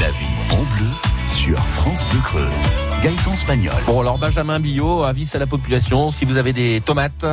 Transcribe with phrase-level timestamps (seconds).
[0.00, 0.86] La vie en bleu
[1.26, 2.44] sur France Bleu Creuse.
[3.02, 3.72] Gaëtan Spagnol.
[3.86, 7.24] Bon, alors Benjamin Billot, avis à la population, si vous avez des tomates,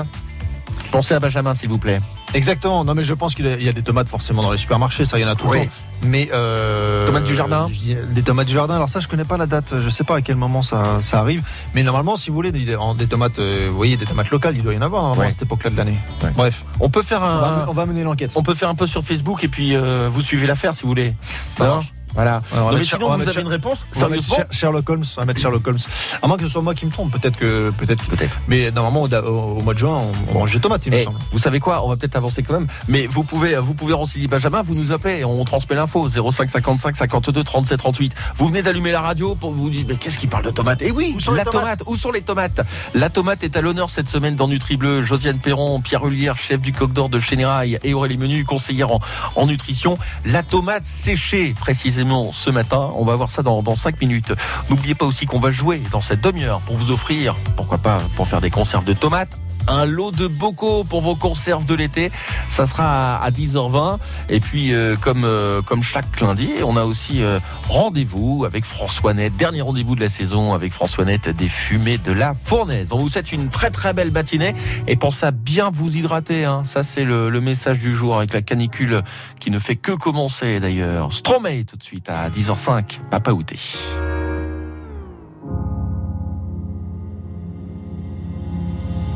[0.91, 1.99] pensez à Benjamin s'il vous plaît.
[2.33, 2.83] Exactement.
[2.83, 5.21] Non, mais je pense qu'il y a- des tomates forcément dans les supermarchés, ça, il
[5.21, 5.65] y en a Oui.
[5.65, 5.71] temps.
[6.03, 7.69] Mais euh, Tomates du jardin
[8.09, 8.75] Des tomates du jardin.
[8.75, 9.73] Alors ça, je connais pas la date.
[9.79, 11.43] Je sais pas à quel moment ça, ça arrive.
[11.73, 12.65] Mais normalement, si vous voulez des,
[13.07, 15.27] tomates, euh, vous voyez, des tomates locales, il doit y en avoir normalement Ouais.
[15.29, 15.97] à cette époque-là de l'année.
[16.35, 18.33] Bref, On peut faire on va, un, on va mener l'enquête.
[18.35, 20.89] on peut faire un peu sur Facebook et puis euh, vous suivez l'affaire si vous
[20.89, 21.15] voulez.
[21.49, 21.93] Ça marche.
[22.15, 22.41] Voilà.
[22.51, 24.15] Va Non, mais sinon on vous avez une réponse On va
[24.51, 25.77] Sherlock Holmes, on va mettre Sherlock Holmes.
[26.21, 28.03] À moins que ce soit moi qui me trompe, peut-être que peut-être.
[28.05, 28.39] Peut-être.
[28.47, 31.19] Mais normalement au, mois de juin, on, on mange des tomates, il me Eh, semble.
[31.31, 32.67] vous savez quoi On va peut-être avancer quand même.
[32.87, 34.61] Mais vous pouvez, vous pouvez renseigner Benjamin.
[34.61, 38.15] Vous nous appelez, et on transmet l'info 05 55 52 37 38.
[38.37, 40.81] Vous venez d'allumer la radio pour vous dire mais qu'est-ce qui parle de tomates?
[40.81, 41.61] Et oui, Où sont les la tomates?
[41.61, 41.83] tomate.
[41.87, 42.61] Où sont les tomates?
[42.93, 45.01] La tomate est à l'honneur cette semaine dans Nutri Bleu.
[45.01, 48.99] Josiane Perron, Pierre Hullière, chef du Coq d'Or de Chénérail, et Aurélie Menu, conseillère en,
[49.35, 49.97] en nutrition.
[50.25, 52.89] La tomate séchée précisément ce matin.
[52.95, 54.33] On va voir ça dans dans cinq minutes.
[54.69, 58.27] N'oubliez pas aussi qu'on va jouer dans cette demi-heure pour vous offrir, pourquoi pas, pour
[58.27, 62.11] faire des conserves de tomates un lot de bocaux pour vos conserves de l'été.
[62.47, 63.97] Ça sera à 10h20.
[64.29, 69.13] Et puis, euh, comme, euh, comme chaque lundi, on a aussi euh, rendez-vous avec François
[69.13, 69.35] Net.
[69.35, 72.93] Dernier rendez-vous de la saison avec François Net des fumées de la fournaise.
[72.93, 74.55] On vous souhaite une très très belle matinée
[74.87, 76.45] et pensez à bien vous hydrater.
[76.45, 76.63] Hein.
[76.65, 79.01] Ça, c'est le, le message du jour avec la canicule
[79.39, 81.13] qui ne fait que commencer d'ailleurs.
[81.13, 82.99] Stromae tout de suite à 10h05.
[83.09, 83.59] Papa Outé.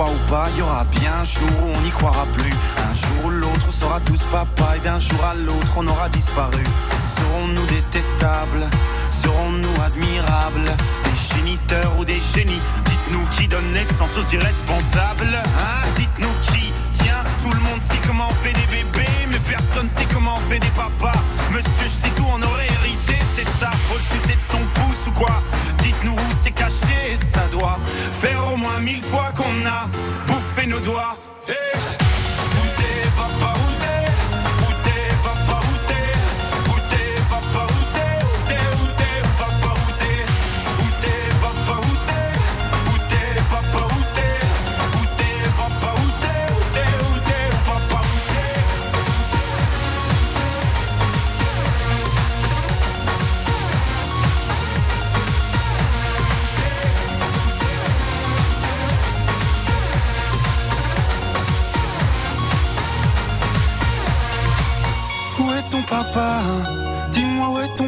[0.00, 2.50] Ou pas, il y aura bien un jour où on n'y croira plus.
[2.50, 6.08] Un jour ou l'autre, on sera tous papa et d'un jour à l'autre, on aura
[6.08, 6.62] disparu.
[7.06, 8.68] Serons-nous détestables?
[9.10, 10.70] Serons-nous admirables?
[11.04, 12.62] Des géniteurs ou des génies?
[12.84, 15.88] Dites-nous qui donne naissance aux irresponsables Hein?
[15.96, 16.72] Dites-nous qui?
[16.92, 20.50] Tiens, tout le monde sait comment on fait des bébés, mais personne sait comment on
[20.50, 21.18] fait des papas.
[21.52, 22.91] Monsieur, je sais tout, on aurait hérité,
[23.34, 23.70] c'est ça.
[23.88, 25.42] Faut le sucer de son pouce ou quoi
[25.78, 27.78] Dites-nous où c'est caché, ça doit
[28.20, 29.88] faire au moins mille fois qu'on a
[30.26, 31.16] bouffé nos doigts.
[31.48, 31.52] Eh
[32.76, 33.51] t'es, papa,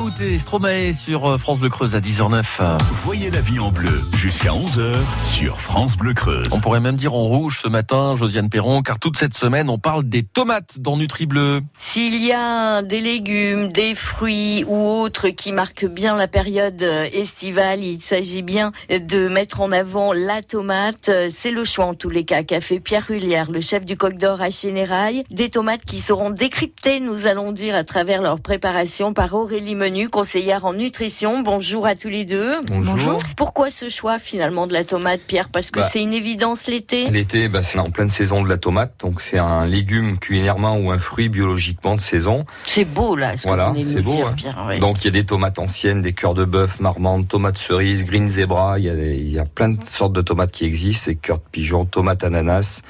[0.00, 2.78] Outé, Stromae sur euh, France Bleu Creuse à 10h09.
[2.92, 6.46] Voyez la vie en bleu jusqu'à 11h sur France Bleu Creuse.
[6.52, 9.78] On pourrait même dire en rouge ce matin, Josiane Perron, car toute cette semaine, on
[9.78, 11.62] parle des tomates dans Nutri Bleu.
[11.78, 17.08] S'il y a des légumes, des fruits ou autres qui marquent bien la période euh,
[17.12, 21.10] estivale, il s'agit bien de mettre en avant la tomate.
[21.30, 24.16] C'est le choix en tous les cas qu'a fait Pierre Hullière, le chef du Coq
[24.16, 25.24] d'Or à Chénérail.
[25.30, 30.10] Des tomates qui seront décryptées, nous allons dire, à travers leur préparation par Aurélie Menu,
[30.10, 31.40] conseillère en nutrition.
[31.40, 32.50] Bonjour à tous les deux.
[32.66, 33.22] Bonjour.
[33.38, 35.48] Pourquoi ce choix finalement de la tomate, Pierre?
[35.48, 37.08] Parce que Bah, c'est une évidence l'été?
[37.08, 40.90] L'été, bah, c'est en pleine saison de la tomate, donc c'est un légume culinairement ou
[40.90, 42.44] un fruit biologiquement de saison.
[42.66, 44.34] C'est beau là, ce Voilà, c'est beau, dire, hein.
[44.36, 44.66] Pierre.
[44.68, 44.78] oui.
[44.78, 48.28] Donc il y a des tomates anciennes, des cœurs de bœuf, marmande, tomates cerises, green
[48.28, 51.06] zebra, il y, a, des- il y a plein de sortes de tomates qui existent,
[51.10, 52.82] des cœurs de pigeon, tomates ananas,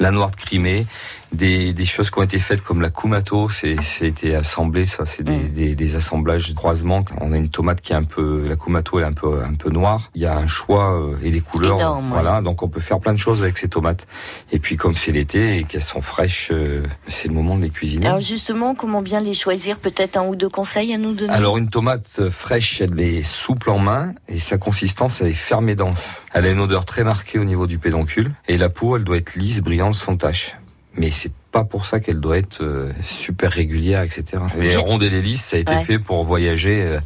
[0.00, 0.86] la noire de Crimée,
[1.32, 5.22] des, des choses qui ont été faites comme la kumato, c'est été assemblé, ça c'est
[5.22, 5.52] des, Mm.
[5.52, 7.04] des, des assemblages croisements.
[7.20, 9.54] On a une tomate qui est un peu, la kumato elle est un peu, un
[9.54, 10.10] peu noire.
[10.14, 12.40] Il y a un choix euh, et des couleurs, Énorme, voilà.
[12.42, 14.06] Donc on peut faire plein de choses avec ces tomates.
[14.52, 17.70] Et puis comme c'est l'été et qu'elles sont fraîches, euh, c'est le moment de les
[17.70, 18.06] cuisiner.
[18.06, 19.78] Alors justement, comment bien les choisir?
[19.78, 21.32] Peut-être un ou deux conseils à nous donner?
[21.32, 25.32] Alors une tomate euh, fraîche, elle est souple en main et sa consistance elle est
[25.34, 26.22] ferme et dense.
[26.32, 29.16] Elle a une odeur très marquée au niveau du pédoncule et la peau elle doit
[29.18, 30.56] être lisse, brillante, sans tache.
[30.96, 34.42] Mais c'est pas pour ça qu'elle doit être euh, super régulière, etc.
[34.58, 35.84] Les rondes et les lisses, ça a été Ouais.
[35.84, 36.82] fait pour voyager.
[36.82, 37.00] euh,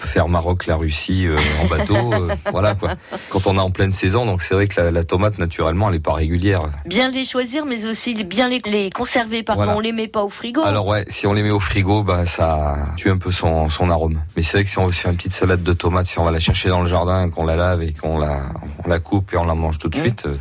[0.00, 2.94] faire Maroc, la Russie euh, en bateau, euh, voilà quoi.
[3.30, 5.94] Quand on est en pleine saison, donc c'est vrai que la, la tomate naturellement elle
[5.94, 6.62] est pas régulière.
[6.84, 9.42] Bien les choisir, mais aussi bien les, les conserver.
[9.54, 9.74] Voilà.
[9.76, 10.62] on les met pas au frigo.
[10.62, 13.88] Alors ouais, si on les met au frigo, bah ça tue un peu son, son
[13.88, 14.20] arôme.
[14.36, 16.24] Mais c'est vrai que si on veut faire une petite salade de tomates, si on
[16.24, 18.42] va la chercher dans le jardin, qu'on la lave et qu'on la,
[18.84, 20.02] on la coupe et on la mange tout de Mm.
[20.02, 20.36] suite, euh,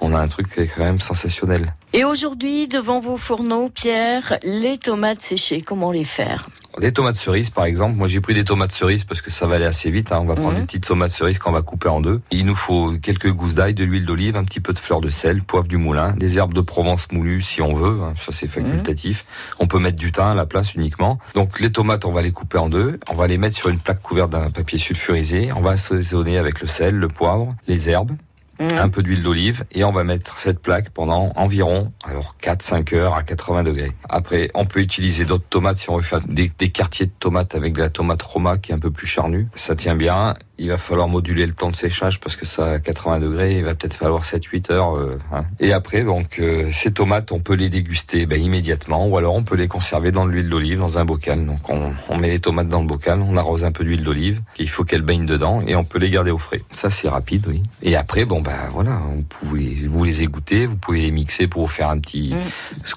[0.00, 1.74] on a un truc qui est quand même sensationnel.
[1.92, 6.48] Et aujourd'hui, devant vos fourneaux, Pierre, les tomates séchées, comment les faire?
[6.78, 9.56] Des tomates cerises par exemple, moi j'ai pris des tomates cerises parce que ça va
[9.56, 10.12] aller assez vite.
[10.12, 10.18] hein.
[10.20, 10.58] On va prendre Mhm.
[10.60, 12.20] des petites tomates cerises qu'on va couper en deux.
[12.30, 15.08] Il nous faut quelques gousses d'ail, de l'huile d'olive, un petit peu de fleur de
[15.10, 18.00] sel, poivre du moulin, des herbes de Provence moulues si on veut.
[18.04, 18.14] hein.
[18.24, 19.24] Ça c'est facultatif.
[19.58, 21.18] On peut mettre du thym à la place uniquement.
[21.34, 23.00] Donc les tomates, on va les couper en deux.
[23.10, 25.50] On va les mettre sur une plaque couverte d'un papier sulfurisé.
[25.56, 28.12] On va assaisonner avec le sel, le poivre, les herbes
[28.60, 32.94] Hum, un peu d'huile d'olive et on va mettre cette plaque pendant environ alors 4-5
[32.94, 33.92] heures à 80 degrés.
[34.08, 37.74] Après, on peut utiliser d'autres tomates si on veut faire des quartiers de tomates avec
[37.74, 39.46] de la tomate Roma qui est un peu plus charnue.
[39.54, 40.34] Ça tient bien.
[40.60, 43.64] Il va falloir moduler le temps de séchage parce que ça à 80 degrés, il
[43.64, 44.96] va peut-être falloir 7-8 heures.
[44.96, 45.44] euh, hein.
[45.60, 49.44] Et après, donc euh, ces tomates, on peut les déguster ben, immédiatement ou alors on
[49.44, 51.46] peut les conserver dans de l'huile d'olive dans un bocal.
[51.46, 54.40] Donc on, on met les tomates dans le bocal, on arrose un peu d'huile d'olive.
[54.58, 56.62] Il faut qu'elles baignent dedans et on peut les garder au frais.
[56.72, 57.62] Ça c'est rapide, oui.
[57.82, 61.62] Et après, bon ben voilà, on pouvez vous les égoutter, vous pouvez les mixer pour
[61.62, 62.34] vous faire un petit,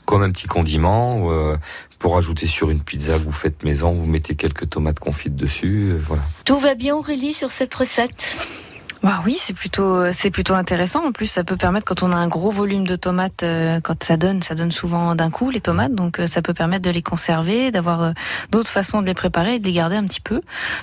[0.05, 1.29] comme un petit condiment.
[1.31, 1.55] euh,
[2.01, 5.91] pour ajouter sur une pizza que vous faites maison, vous mettez quelques tomates confites dessus,
[5.91, 6.23] euh, voilà.
[6.45, 8.35] Tout va bien, Aurélie, sur cette recette?
[9.03, 11.03] Bah oui, c'est plutôt c'est plutôt intéressant.
[11.03, 14.03] En plus, ça peut permettre quand on a un gros volume de tomates, euh, quand
[14.03, 16.91] ça donne, ça donne souvent d'un coup les tomates, donc euh, ça peut permettre de
[16.91, 18.11] les conserver, d'avoir euh,
[18.51, 20.41] d'autres façons de les préparer et de les garder un petit peu.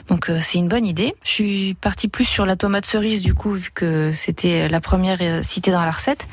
[0.09, 1.15] Donc euh, c'est une bonne idée.
[1.23, 5.19] Je suis partie plus sur la tomate cerise du coup vu que c'était la première
[5.21, 6.27] euh, citée dans la recette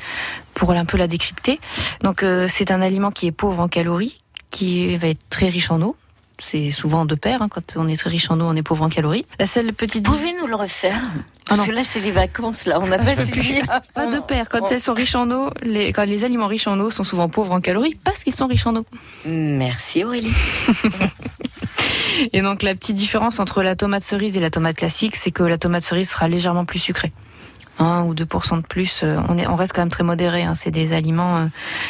[0.56, 1.60] pour un peu la décrypter.
[2.02, 4.24] Donc euh, c'est un aliment qui est pauvre en calories,
[4.56, 5.95] qui va être très riche en eau.
[6.40, 7.42] C'est souvent de pair.
[7.42, 7.47] hein.
[7.50, 9.26] Quand on est très riche en eau, on est pauvre en calories.
[9.40, 11.02] La seule petite Vous pouvez nous le refaire?
[11.45, 11.68] Parce non.
[11.68, 12.80] que là, c'est les vacances, là.
[12.81, 13.62] On n'a pas suivi.
[13.94, 14.50] Pas de pair.
[14.50, 17.30] Quand elles sont riches en eau, les, quand les aliments riches en eau sont souvent
[17.30, 18.85] pauvres en calories parce qu'ils sont riches en eau.
[19.26, 20.33] Merci, Aurélie.
[22.33, 25.44] Et donc la petite différence entre la tomate cerise et la tomate classique, c'est que
[25.44, 27.12] la tomate cerise sera légèrement plus sucrée.
[27.80, 30.44] 1 ou 2% de plus, euh, on, est, on reste quand même très modéré.
[30.44, 30.54] hein.
[30.56, 31.46] C'est des aliments euh,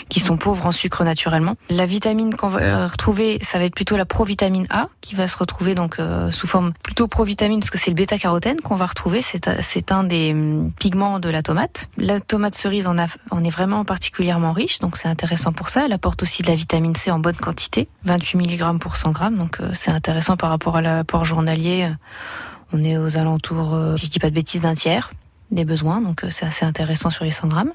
[0.09, 1.55] qui sont pauvres en sucre naturellement.
[1.69, 5.27] La vitamine qu'on va euh, retrouver, ça va être plutôt la provitamine A, qui va
[5.27, 5.97] se retrouver donc
[6.31, 9.21] sous forme plutôt provitamine, parce que c'est le bêta-carotène qu'on va retrouver.
[9.21, 9.47] C'est
[9.91, 11.89] un- des hum, pigments de la tomate.
[11.97, 15.85] La tomate cerise en, a, en est vraiment particulièrement riche, donc c'est intéressant pour ça.
[15.85, 19.19] Elle apporte aussi de la vitamine C en bonne quantité, 28 mg pour 100 g,
[19.37, 21.89] donc c'est intéressant par rapport à l'apport journalier.
[22.73, 25.11] On est aux alentours, si je dis pas de bêtises, d'un tiers
[25.55, 27.71] des besoins, donc euh, c'est assez intéressant sur les 100 grammes.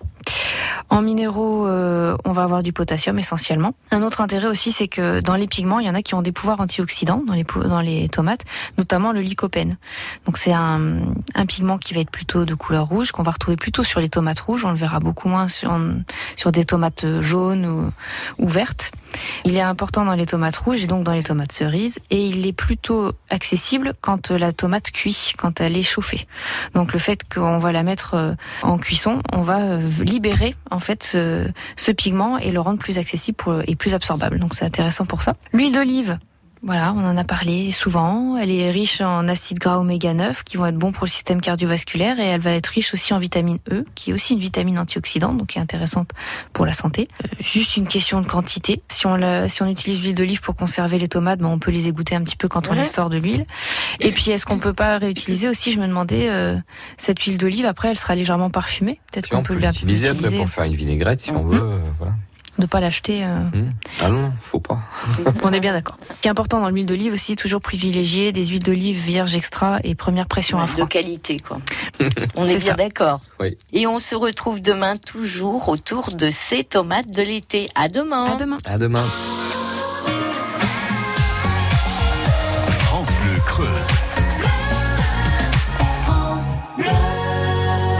[0.88, 3.74] En minéraux, euh, on va avoir du potassium essentiellement.
[3.92, 6.22] Un autre intérêt aussi, c'est que dans les pigments, il y en a qui ont
[6.22, 8.44] des pouvoirs antioxydants dans les, tomates,
[8.76, 9.76] notamment le lycopène.
[10.26, 10.90] Donc c'est un,
[11.46, 14.40] pigment qui va être plutôt de couleur rouge, qu'on va retrouver plutôt sur les tomates
[14.40, 14.64] rouges.
[14.64, 15.78] On le verra beaucoup moins sur,
[16.36, 18.90] sur des tomates jaunes ou, ou vertes.
[19.44, 22.46] Il est important dans les tomates rouges et donc dans les tomates cerises, et il
[22.46, 26.26] est plutôt accessible quand la tomate cuit, quand elle est chauffée.
[26.74, 29.80] Donc le fait qu'on va la mettre euh, en cuisson, on va euh,
[30.10, 34.38] libérer en fait ce, pigment et le rendre plus accessible et plus absorbable.
[34.38, 35.36] Donc c'est intéressant pour ça.
[35.52, 36.18] L'huile d'olive.
[36.62, 38.36] Voilà, on en a parlé souvent.
[38.36, 41.40] Elle est riche en acides gras oméga 9 qui vont être bons pour le système
[41.40, 44.78] cardiovasculaire et elle va être riche aussi en vitamine E qui est aussi une vitamine
[44.78, 46.10] antioxydante donc qui est intéressante
[46.52, 47.08] pour la santé.
[47.24, 48.82] Euh, juste une question de quantité.
[48.88, 51.70] Si on, la, si on utilise l'huile d'olive pour conserver les tomates, ben on peut
[51.70, 53.46] les égoutter un petit peu quand on les sort de l'huile.
[53.98, 55.72] Et puis est-ce qu'on peut pas réutiliser aussi?
[55.72, 56.56] Je me demandais euh,
[56.98, 59.00] cette huile d'olive après elle sera légèrement parfumée.
[59.10, 61.58] Peut-être qu'on peut, peut l'utiliser après pour faire une vinaigrette si on veut.
[61.58, 62.12] Euh, voilà
[62.58, 63.24] de pas l'acheter.
[63.24, 63.40] Euh...
[63.40, 63.72] Mmh.
[64.00, 64.80] Ah non, faut pas.
[65.42, 65.96] On est bien d'accord.
[66.08, 69.78] Ce qui est important dans l'huile d'olive aussi, toujours privilégier des huiles d'olive vierges extra
[69.84, 70.84] et première pression à froid.
[70.84, 71.58] De qualité, quoi.
[72.36, 73.20] on est, bien d'accord.
[73.38, 73.56] Oui.
[73.72, 77.68] Et on se retrouve demain toujours autour de ces tomates de l'été.
[77.74, 78.24] À demain.
[78.24, 78.58] À demain.
[78.64, 79.04] À demain.
[82.68, 84.09] France Bleu Creuse.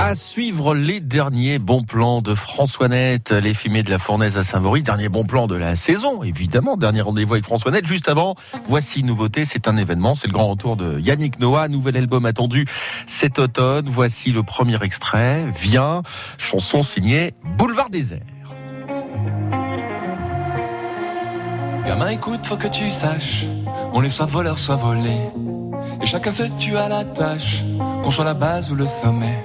[0.03, 4.45] À suivre les derniers bons plans de François Net, les fumées de la fournaise à
[4.45, 4.83] Saint-Vaury.
[4.83, 6.79] Dernier bon plan de la saison, évidemment.
[6.79, 7.87] Dernier rendez-vous avec François Net.
[7.87, 9.45] Juste avant, voici une nouveauté.
[9.45, 10.15] C'est un événement.
[10.15, 11.69] C'est le grand retour de Yannick Noah.
[11.69, 12.65] Nouvel album attendu
[13.07, 13.91] cet automne.
[13.93, 15.45] Voici le premier extrait.
[15.55, 16.01] Viens.
[16.39, 18.21] Chanson signée Boulevard Désert.
[21.85, 23.45] Gamin, écoute, faut que tu saches.
[23.93, 25.19] On est soit voleur, soit volé.
[26.03, 27.65] Et chacun se tue à la tâche.
[28.03, 29.45] Qu'on soit la base ou le sommet.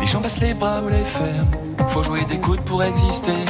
[0.00, 1.50] Les gens baissent les bras ou les ferment.
[1.86, 3.44] Faut jouer des coudes pour exister.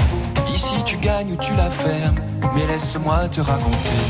[0.55, 2.17] Ici tu gagnes ou tu la fermes.
[2.55, 4.01] Mais laisse-moi te raconter.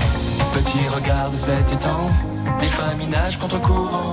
[0.52, 2.10] Petit regarde cet étang.
[2.60, 4.12] Des familles nagent contre courant.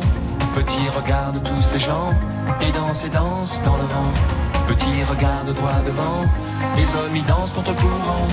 [0.56, 2.12] Petit regarde tous ces gens.
[2.62, 4.13] Et dansent et dansent dans le vent.
[4.68, 6.22] Petit regarde droit devant.
[6.75, 8.27] Les hommes y dansent contre courant.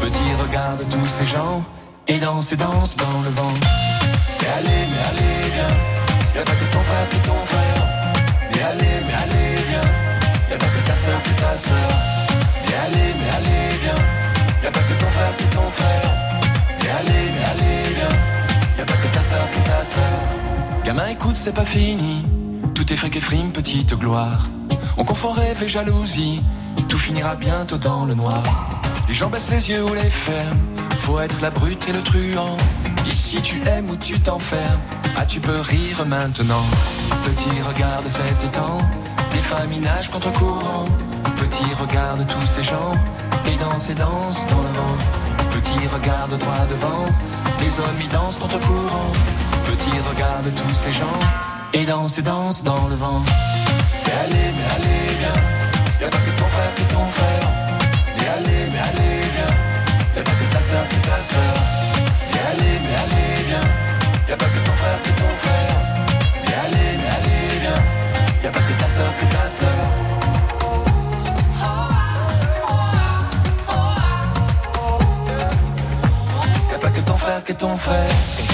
[0.00, 1.62] Petit regarde tous ces gens.
[2.08, 3.54] Et dansent et dansent dans le vent.
[4.40, 5.76] Mais allez, mais allez, viens.
[6.34, 8.01] Y'a pas que ton frère que ton frère.
[8.62, 9.90] Mais allez, mais allez, viens.
[10.50, 11.90] Y'a pas que ta soeur que ta soeur.
[12.64, 14.62] Mais allez, mais allez, viens.
[14.62, 16.10] Y'a pas que ton frère que ton frère.
[16.80, 18.78] Mais allez, mais allez, viens.
[18.78, 20.84] Y'a pas que ta soeur que ta soeur.
[20.84, 22.24] Gamin, écoute, c'est pas fini.
[22.72, 24.46] Tout est fric et frime, petite gloire.
[24.96, 26.40] On confond rêve et jalousie.
[26.88, 28.44] Tout finira bientôt dans le noir.
[29.08, 30.60] Les gens baissent les yeux ou les ferment.
[30.98, 32.56] Faut être la brute et le truand.
[33.10, 34.80] Ici tu aimes ou tu t'enfermes.
[35.16, 36.64] Ah, tu peux rire maintenant.
[37.24, 38.78] Petit, regarde cet étang.
[39.32, 40.86] Des familles nagent contre courant.
[41.36, 42.92] Petit, regarde tous ces gens.
[43.46, 44.96] Et dansent et dansent dans le vent.
[45.50, 47.06] Petit, regarde droit devant.
[47.60, 49.12] Les hommes y dansent contre courant.
[49.64, 51.18] Petit, regarde tous ces gens.
[51.74, 53.22] Et dansent et dansent dans le vent.
[54.04, 55.42] Mais allez, mais allez, viens.
[56.00, 57.48] Y'a pas que ton frère que ton frère.
[58.16, 59.54] Mais allez, mais allez, viens.
[60.16, 61.56] Y'a pas que ta soeur que ta soeur.
[62.32, 63.81] Mais allez, mais allez, viens.
[64.32, 65.76] Y'a pas que ton frère que ton frère.
[66.42, 68.42] Mais allez, mais allez, viens.
[68.42, 69.68] Y'a pas que ta soeur que ta soeur.
[76.70, 78.51] Y'a pas que ton frère que ton frère.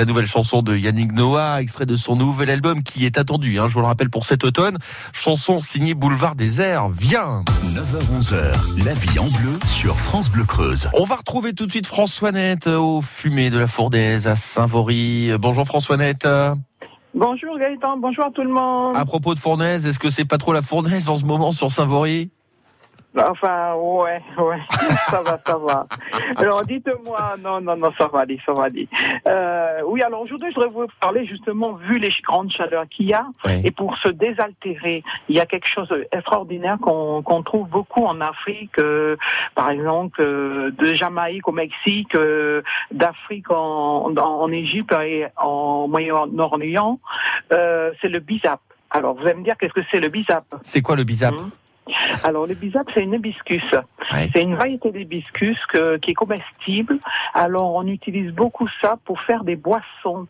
[0.00, 3.68] La nouvelle chanson de Yannick Noah, extrait de son nouvel album qui est attendu, hein,
[3.68, 4.78] je vous le rappelle pour cet automne.
[5.12, 6.88] Chanson signée Boulevard des Airs.
[6.88, 10.88] Viens 9h-11h, la vie en bleu sur France Bleu Creuse.
[10.94, 15.32] On va retrouver tout de suite François Net au fumet de la Fournaise à Saint-Vaury.
[15.38, 16.26] Bonjour François Net.
[17.12, 18.96] Bonjour Gaëtan, bonjour à tout le monde.
[18.96, 21.70] À propos de Fournaise, est-ce que c'est pas trop la Fournaise en ce moment sur
[21.70, 22.30] Saint-Vaury
[23.16, 24.60] Enfin, ouais, ouais,
[25.10, 25.86] ça va, ça va.
[26.36, 28.88] Alors, dites-moi, non, non, non, ça va aller, ça va aller.
[29.26, 33.12] Euh, oui, alors aujourd'hui, je voudrais vous parler justement, vu les grandes chaleurs qu'il y
[33.14, 33.60] a, Oui.
[33.64, 38.78] et pour se désaltérer, il y a quelque chose d'extraordinaire qu'on trouve beaucoup en Afrique,
[38.78, 39.16] euh,
[39.56, 42.62] par exemple, euh, de Jamaïque au Mexique, euh,
[42.92, 47.00] d'Afrique en, en, en Égypte et en Moyen-Orient,
[47.52, 48.60] euh, c'est le bisap.
[48.92, 51.32] Alors, vous allez me dire qu'est-ce que c'est le bisap C'est quoi le bizap?
[51.34, 51.50] Mhm.
[52.24, 53.62] Alors, le bisap, c'est une hibiscus.
[53.72, 54.28] Ouais.
[54.32, 55.58] C'est une variété d'hibiscus
[56.02, 56.98] qui est comestible.
[57.34, 60.26] Alors, on utilise beaucoup ça pour faire des boissons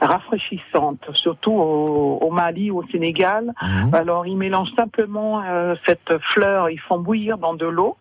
[0.00, 3.52] rafraîchissantes, surtout au, au Mali, au Sénégal.
[3.62, 3.94] Mhm.
[3.94, 7.96] Alors, ils mélangent simplement euh, cette fleur, ils font bouillir dans de l'eau.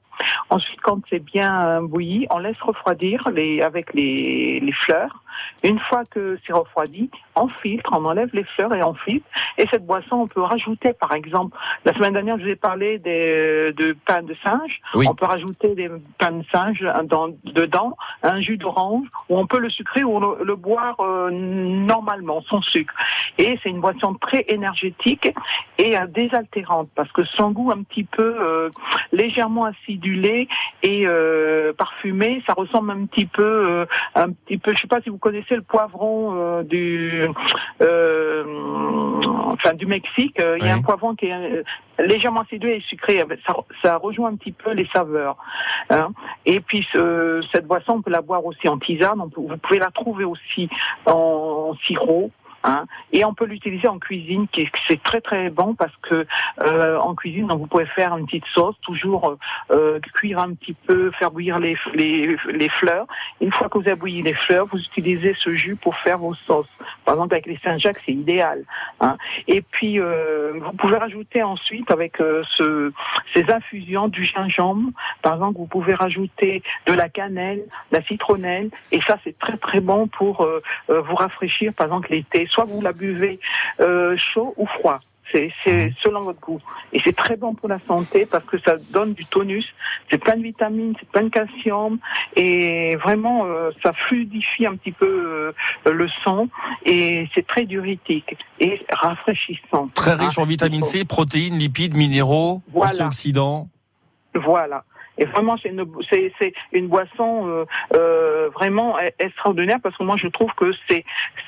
[0.50, 5.24] Ensuite, quand c'est bien bouilli, on laisse refroidir les, avec les, les fleurs.
[5.64, 9.28] Une fois que c'est refroidi, on filtre, on enlève les fleurs et on filtre.
[9.60, 11.56] Et cette boisson, on peut rajouter, par exemple,
[11.86, 14.82] la semaine dernière, je vous ai parlé des, de pain de singe.
[14.96, 15.06] Oui.
[15.08, 19.60] On peut rajouter des pains de singe dans, dedans, un jus d'orange, ou on peut
[19.60, 22.96] le sucrer ou le, le boire euh, normalement, sans sucre.
[23.38, 25.30] Et c'est une boisson très énergétique
[25.78, 28.70] et euh, désaltérante, parce que son goût un petit peu euh,
[29.12, 29.66] légèrement
[30.84, 33.86] et euh, parfumé, ça ressemble un petit peu, euh,
[34.16, 37.28] un petit peu, je sais pas si vous connaissez le poivron euh, du,
[37.82, 38.44] euh,
[39.48, 40.38] enfin du Mexique.
[40.60, 41.64] Il y a un poivron qui est
[42.00, 43.24] légèrement acidulé et sucré.
[43.48, 45.38] Ça, ça rejoint un petit peu les saveurs.
[45.90, 46.10] hein.
[46.46, 49.20] Et puis ce- cette boisson, on peut la boire aussi en tisane.
[49.20, 50.70] On peut- vous pouvez la trouver aussi
[51.06, 52.32] en, sirop.
[52.68, 52.86] Hein.
[53.12, 56.26] Et on peut l'utiliser en cuisine, qui est- c'est très très bon parce que
[56.62, 59.38] euh, en cuisine, donc, vous pouvez faire une petite sauce, toujours euh,
[59.72, 63.06] euh, cuire un petit peu, faire bouillir les, les, les fleurs.
[63.42, 66.34] Une fois que vous avez bouilli les fleurs, vous utilisez ce jus pour faire vos
[66.34, 66.70] sauces.
[67.06, 68.64] Par exemple, avec les Saint-Jacques, c'est idéal.
[69.02, 69.18] hein.
[69.48, 72.92] Et puis, euh, vous pouvez rajouter ensuite avec euh, ce,
[73.34, 74.90] ces infusions du gingembre.
[75.22, 79.58] Par exemple, vous pouvez rajouter de la cannelle, de la citronnelle, et ça, c'est très
[79.58, 81.74] très bon pour euh, vous rafraîchir.
[81.76, 83.40] Par exemple, l'été, soit vous la buvez
[83.80, 85.00] euh, chaud ou froid.
[85.34, 85.52] C'est
[86.02, 86.62] selon votre goût.
[86.94, 89.66] Et c'est très bon pour la santé parce que ça donne du tonus.
[90.10, 92.00] C'est plein de vitamines, c'est plein de calcium.
[92.38, 95.54] Et vraiment, euh, ça fluidifie un petit peu
[95.86, 96.48] euh, le sang.
[96.86, 99.90] Et c'est très diurétique et rafraîchissant.
[99.94, 102.92] Très riche en vitamine C, protéines, lipides, minéraux, Voilà.
[102.92, 103.68] antioxydants.
[104.34, 104.86] Voilà.
[105.18, 110.04] Et vraiment, c'est une, c'est, c'est une boisson euh, euh, vraiment e- extraordinaire parce que
[110.04, 111.04] moi, je trouve que c'est,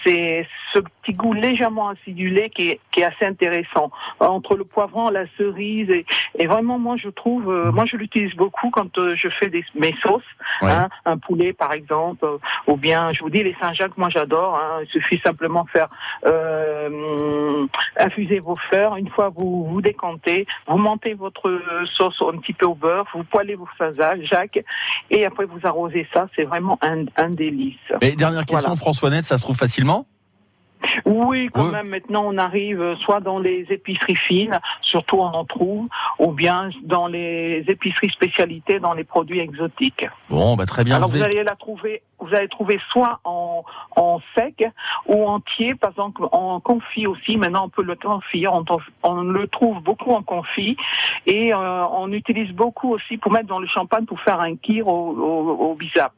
[0.06, 5.10] c'est ce petit goût légèrement acidulé qui est, qui est assez intéressant entre le poivron,
[5.10, 6.06] la cerise et,
[6.38, 9.64] et vraiment, moi, je trouve, euh, moi, je l'utilise beaucoup quand euh, je fais des,
[9.76, 10.24] mes sauces,
[10.62, 10.72] Ouais.
[10.72, 14.56] hein, un poulet par exemple, euh, ou bien, je vous dis, les Saint-Jacques, moi, j'adore.
[14.60, 15.88] Hein, il suffit simplement de faire
[16.26, 17.65] euh,
[17.98, 18.96] infuser vos fleurs.
[18.98, 21.62] Une fois vous vous décantez, vous montez votre
[21.98, 24.63] sauce un petit peu au beurre, vous poêlez vos Saint-Jacques
[25.12, 26.28] et après vous arrosez ça.
[26.36, 27.76] C'est vraiment un, un délice.
[28.02, 28.76] Mais dernière question, Voilà.
[28.76, 30.06] François Net, ça se trouve facilement?
[31.06, 31.72] Oui, quand Ouais.
[31.74, 31.89] même.
[31.89, 35.88] Maintenant, on arrive soit dans les épiceries fines, surtout on en trouve,
[36.19, 40.06] ou bien dans les épiceries spécialités, dans les produits exotiques.
[40.30, 40.95] Bon, bah très bien.
[40.95, 43.63] Alors vous vous allez la trouver, vous allez trouver soit en,
[43.95, 44.63] en sec
[45.08, 47.38] ou entier, par exemple en confit aussi.
[47.38, 48.53] Maintenant, on peut le confire.
[49.03, 50.77] On, le trouve beaucoup en confit
[51.25, 54.88] et euh, on utilise beaucoup aussi pour mettre dans le champagne pour faire un kir
[54.88, 56.13] au, au, au bisap.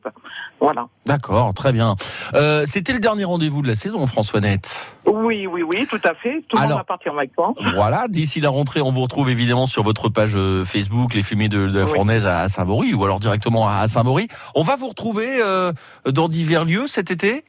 [0.59, 0.87] Voilà.
[1.05, 1.95] D'accord, très bien.
[2.35, 4.95] Euh, C'était le dernier rendez-vous de la saison, François Net.
[5.05, 6.43] Oui, oui, oui, tout à fait.
[6.47, 7.57] Tout le monde va partir en vacances.
[7.73, 11.49] Voilà, d'ici la rentrée, on vous retrouve évidemment sur votre page euh, Facebook, les fumées
[11.49, 11.91] de, de la Oui.
[11.91, 14.27] fournaise à Saint-Maury, ou alors directement à Saint-Maury.
[14.55, 15.71] On va vous retrouver euh,
[16.06, 17.43] dans divers lieux cet été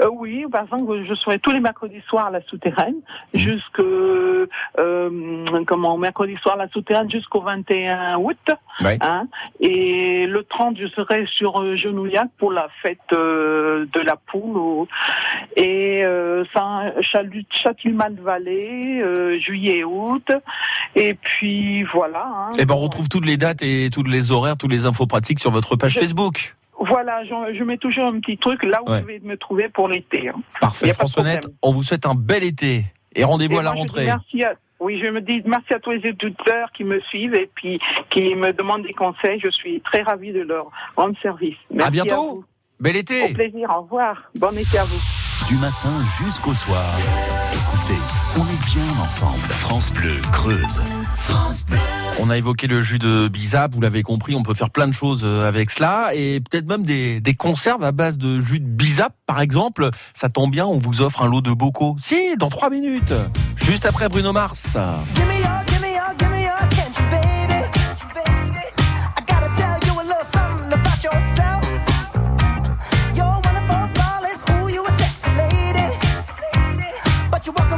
[0.00, 2.94] Euh, oui, par exemple, je serai tous les mercredis soirs à la souterraine,
[3.34, 3.38] Mmh.
[3.38, 4.46] jusque euh,
[5.66, 8.36] comment mercredi soir à la souterraine jusqu'au 21 août.
[8.80, 8.96] Ouais.
[9.00, 9.26] Hein,
[9.58, 14.86] et le 30, je serai sur euh, Genouillac pour la fête de la poule.
[15.56, 16.02] et
[16.54, 20.28] Saint- Chalut- Châtillon-Vallée, euh, juillet et août.
[20.94, 22.24] Et puis voilà.
[22.26, 25.06] Hein, Eh ben, on retrouve toutes les dates et toutes les horaires, toutes les infos
[25.06, 26.54] pratiques sur votre page Je- Facebook.
[26.78, 29.00] Voilà, je, je mets toujours un petit truc là où Ouais.
[29.00, 30.28] je vais me trouver pour l'été.
[30.28, 30.34] hein.
[30.60, 31.58] Parfait, a pas de François Net, problème.
[31.62, 32.84] on vous souhaite un bel été.
[33.14, 34.04] Et rendez-vous à la rentrée.
[34.04, 37.48] merci à, oui, je me dis merci à tous les éditeurs qui me suivent et
[37.54, 39.40] puis qui me demandent des conseils.
[39.42, 41.56] Je suis très ravie de leur rendre service.
[41.70, 42.26] Merci À bientôt.
[42.36, 42.44] vous.
[42.78, 43.32] Bel Au été.
[43.32, 43.68] plaisir.
[43.74, 44.30] Au revoir.
[44.38, 45.00] Bon été à vous.
[45.48, 45.88] Du matin
[46.22, 46.94] jusqu'au soir.
[47.54, 47.98] Écoutez,
[48.38, 49.46] on est bien ensemble.
[49.48, 50.80] France Bleu, Creuse.
[52.18, 54.92] On a évoqué le jus de bisap, vous l'avez compris, on peut faire plein de
[54.92, 58.66] choses euh, avec cela et peut-être même des, des conserves à base de jus de
[58.66, 59.90] bisap par exemple.
[60.14, 61.96] Ça tombe bien, on vous offre un lot de bocaux.
[61.98, 63.12] Si, dans trois minutes,
[63.56, 64.76] juste après Bruno Mars.
[77.46, 77.75] Give me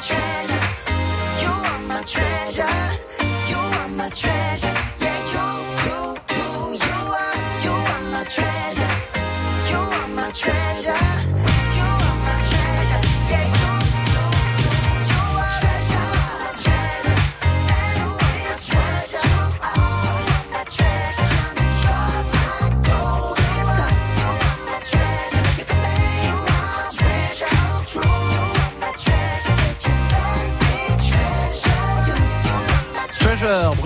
[0.00, 0.59] treasure.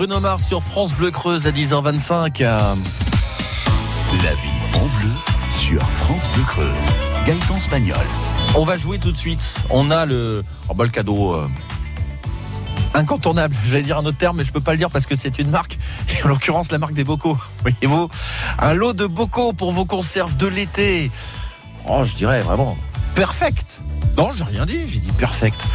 [0.07, 2.43] Bruno Mars sur France Bleu Creuse à 10h25.
[2.43, 2.77] La vie
[4.75, 5.11] en bleu
[5.49, 6.95] sur France Bleu Creuse.
[7.25, 8.05] Gaëtan Spagnol.
[8.55, 9.55] On va jouer tout de suite.
[9.71, 11.49] On a le, oh bah, le cadeau euh,
[12.93, 13.55] incontournable.
[13.65, 15.49] J'allais dire un autre terme, mais je peux pas le dire parce que c'est une
[15.49, 15.79] marque.
[16.15, 17.39] Et en l'occurrence, la marque des bocaux.
[17.63, 18.07] Voyez-vous,
[18.59, 21.09] un lot de bocaux pour vos conserves de l'été.
[21.89, 22.77] Oh, je dirais vraiment
[23.15, 23.83] perfect.
[24.17, 24.87] Non, j'ai rien dit.
[24.87, 25.65] J'ai dit perfect.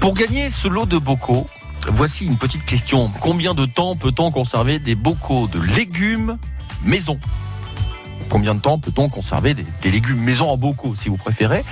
[0.00, 1.46] Pour gagner ce lot de bocaux,
[1.88, 3.10] voici une petite question.
[3.20, 6.38] Combien de temps peut-on conserver des bocaux de légumes
[6.82, 7.18] maison?
[8.28, 11.64] Combien de temps peut-on conserver des, des légumes maison en bocaux, si vous préférez?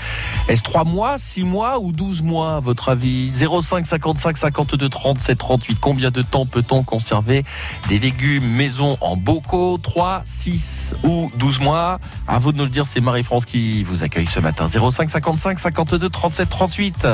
[0.49, 3.33] Est-ce 3 mois, 6 mois ou 12 mois, à votre avis?
[3.33, 5.79] 05 55 52 37 38.
[5.81, 7.45] Combien de temps peut-on conserver
[7.89, 9.79] des légumes maison en bocaux?
[9.79, 11.99] 3, 6 ou 12 mois?
[12.29, 14.69] À vous de nous le dire, c'est Marie-France qui vous accueille ce matin.
[14.69, 17.07] 05 55 52 37 38.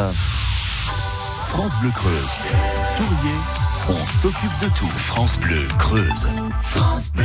[1.49, 2.39] France Bleu Creuse.
[2.83, 3.39] Souriez,
[3.89, 4.89] on s'occupe de tout.
[4.89, 6.29] France Bleu Creuse.
[6.63, 7.25] France Bleu.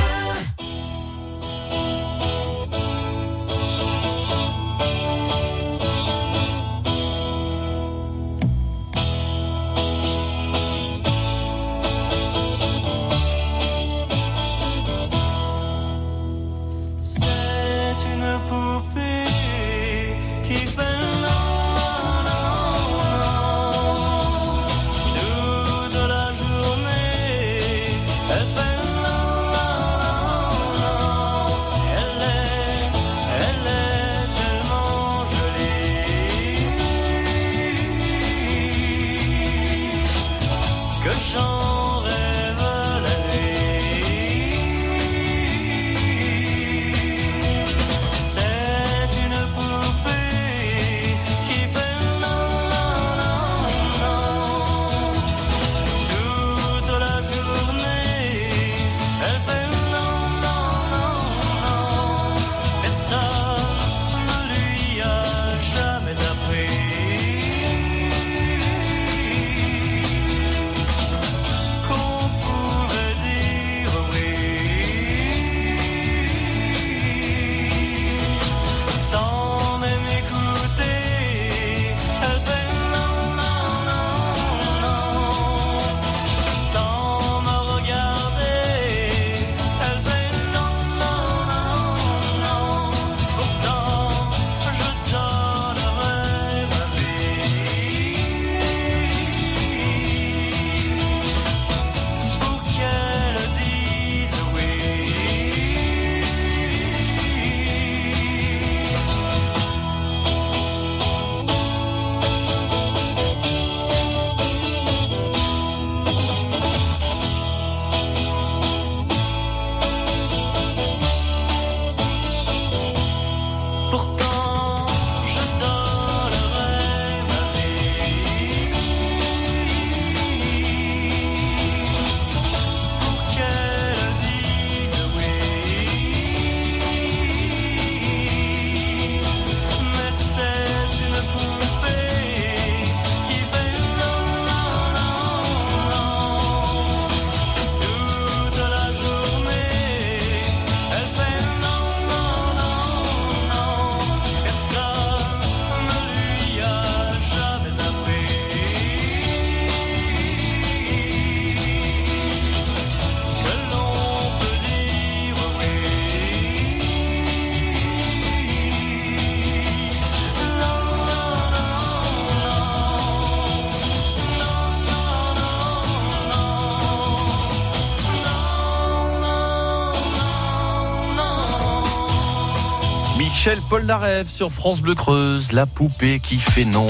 [183.82, 186.86] Michel Polnareff sur France Bleu Creuse, la poupée qui fait non.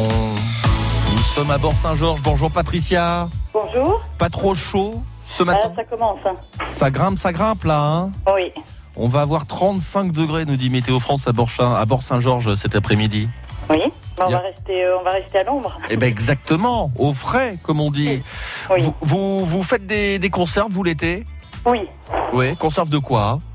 [1.11, 2.21] Nous sommes à Bord-Saint-Georges.
[2.21, 3.29] Bonjour Patricia.
[3.53, 4.01] Bonjour.
[4.17, 6.19] Pas trop chaud ce Ah, matin ça commence.
[6.25, 6.35] hein.
[6.65, 7.79] Ça grimpe, ça grimpe là.
[7.81, 8.51] Hein Oui.
[8.97, 13.29] On va avoir 35 degrés, nous dit Météo France à Bord- à Bord-Saint-Georges cet après-midi.
[13.69, 13.77] Oui.
[13.79, 15.77] Mais on, Y a- va rester, euh, on va rester à l'ombre.
[15.89, 18.21] Eh ben exactement, au frais, comme on dit.
[18.69, 18.81] Oui.
[18.81, 21.23] Vous, vous, vous faites des, des conserves, vous, l'été?
[21.65, 21.87] Oui.
[22.33, 22.55] Oui.
[22.57, 23.39] Conserve de quoi?
[23.39, 23.50] Euh,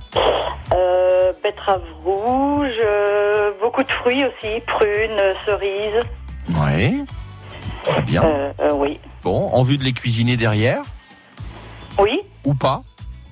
[1.47, 6.03] betterave rouge, euh, beaucoup de fruits aussi, prunes, cerises.
[6.49, 7.05] Oui.
[7.85, 8.25] Très bien.
[8.25, 8.99] Euh, euh, oui.
[9.23, 10.83] Bon, en vue de les cuisiner derrière?
[12.01, 12.21] Oui.
[12.45, 12.83] Ou pas?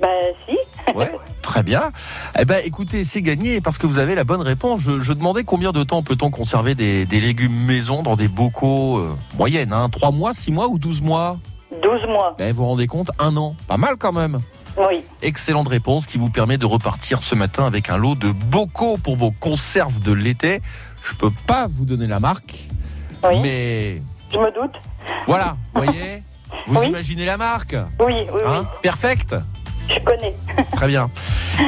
[0.01, 0.09] Ben
[0.47, 0.57] si.
[0.95, 1.11] Ouais,
[1.43, 1.91] très bien.
[2.39, 4.81] Eh ben, écoutez, c'est gagné parce que vous avez la bonne réponse.
[4.81, 8.99] Je, je demandais combien de temps peut-on conserver des, des légumes maison dans des bocaux
[8.99, 11.39] euh, moyennes, hein, 3 mois, 6 mois ou 12 mois?
[11.83, 12.37] 12 mois.
[12.39, 13.11] Eh, vous vous rendez compte?
[13.19, 13.57] Un an.
[13.67, 14.39] Pas mal quand même.
[14.77, 15.03] Oui.
[15.23, 19.17] Excellente réponse qui vous permet de repartir ce matin avec un lot de bocaux pour
[19.17, 20.61] vos conserves de l'été.
[21.03, 22.55] Je peux pas vous donner la marque,
[23.25, 23.41] Oui.
[23.43, 24.75] mais Je me doute.
[25.27, 26.23] voilà, vous voyez
[26.67, 26.87] Vous Oui.
[26.89, 29.95] imaginez la marque Oui, oui, hein Perfect oui.
[29.95, 30.35] Je connais.
[30.73, 31.11] Très bien.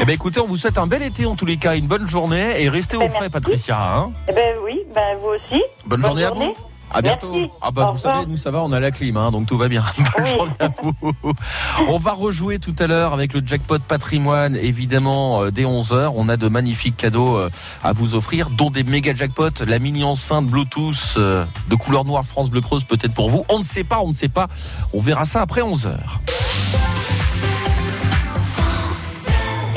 [0.01, 2.09] Eh ben écoutez, on vous souhaite un bel été en tous les cas, une bonne
[2.09, 3.31] journée et restez au Ben, frais, merci.
[3.31, 3.79] Patricia.
[3.79, 4.11] hein.
[4.29, 5.63] Eh ben oui, ben vous aussi.
[5.85, 6.55] Bonne, journée, à vous.
[6.97, 7.33] À bientôt.
[7.33, 7.51] Merci.
[7.61, 8.17] Ah bah Au vous revoir.
[8.17, 9.85] savez, nous ça va, on a la clim, hein, donc tout va bien.
[9.99, 10.31] Bonne Oui.
[10.31, 10.93] journée à vous.
[11.89, 16.13] On va rejouer tout à l'heure avec le jackpot patrimoine, évidemment euh, dès 11h.
[16.17, 17.51] On a de magnifiques cadeaux euh,
[17.85, 22.25] à vous offrir, dont des méga jackpots, la mini enceinte Bluetooth euh, de couleur noire
[22.25, 23.45] France Bleu Creuse peut-être pour vous.
[23.51, 24.47] On ne sait pas, on ne sait pas.
[24.95, 25.97] On verra ça après 11h.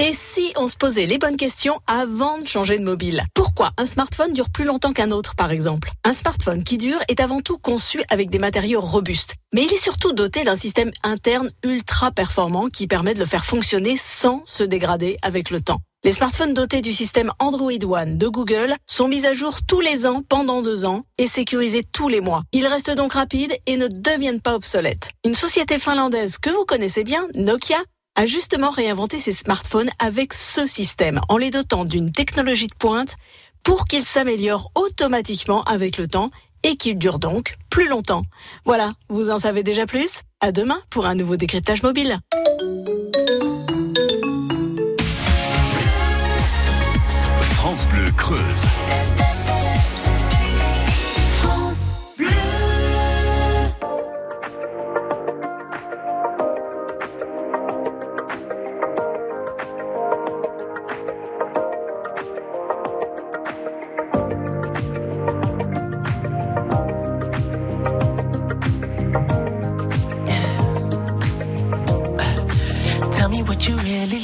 [0.01, 3.25] Et si on se posait les bonnes questions avant de changer de mobile?
[3.35, 5.91] Pourquoi un smartphone dure plus longtemps qu'un autre, par exemple?
[6.05, 9.35] Un smartphone qui dure est avant tout conçu avec des matériaux robustes.
[9.53, 13.43] Mais il est surtout doté d'un système interne ultra performant qui permet de le faire
[13.43, 15.81] fonctionner sans se dégrader avec le temps.
[16.05, 20.07] Les smartphones dotés du système Android One de Google sont mis à jour tous les
[20.07, 22.43] ans pendant deux ans et sécurisés tous les mois.
[22.53, 25.09] Ils restent donc rapides et ne deviennent pas obsolètes.
[25.25, 27.79] Une société finlandaise que vous connaissez bien, Nokia,
[28.19, 33.15] a justement réinventé ses smartphones avec ce système en les dotant d'une technologie de pointe
[33.63, 36.29] pour qu'ils s'améliorent automatiquement avec le temps
[36.63, 38.23] et qu'ils durent donc plus longtemps.
[38.65, 40.23] Voilà, vous en savez déjà plus?
[40.41, 42.19] À demain pour un nouveau décryptage mobile.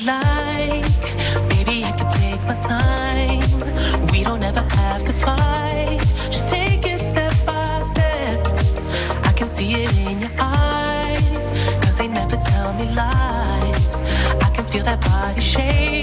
[0.05, 0.85] Like.
[1.49, 3.41] Baby, I can take my time.
[4.11, 5.99] We don't ever have to fight.
[6.31, 8.39] Just take it step by step.
[9.25, 11.49] I can see it in your eyes.
[11.81, 14.01] Cause they never tell me lies.
[14.45, 15.94] I can feel that body shake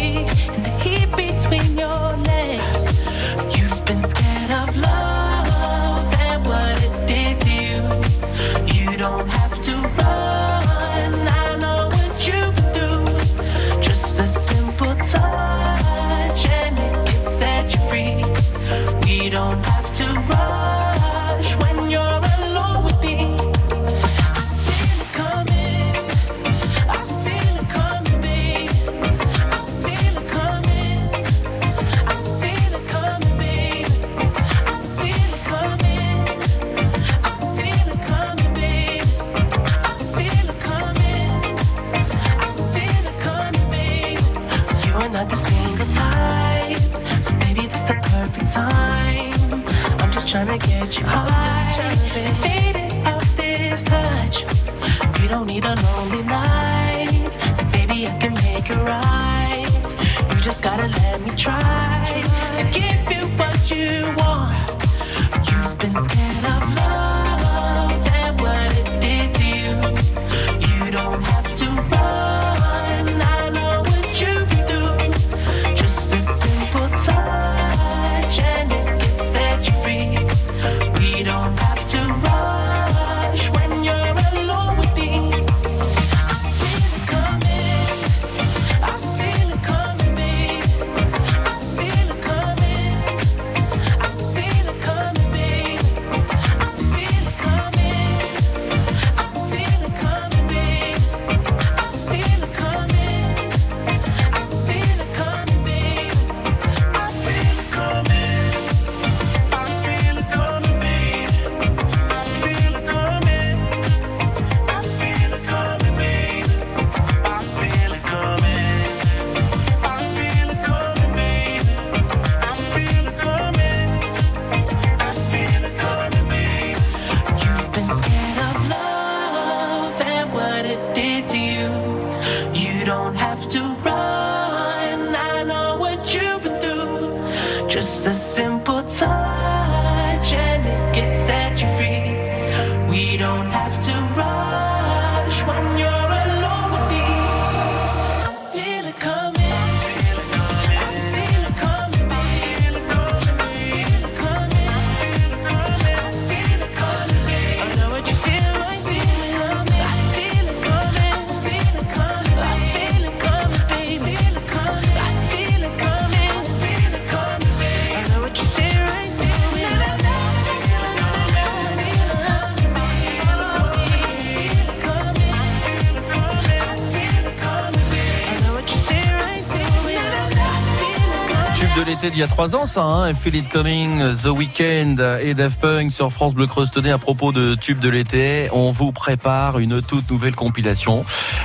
[182.22, 186.12] y a trois ans, ça, hein, Feel It Coming, The Weeknd et Daft Punk sur
[186.12, 186.70] France Bleu Creuse.
[186.70, 191.04] Tenez, à propos de tubes de l'été, on vous prépare une toute nouvelle compilation.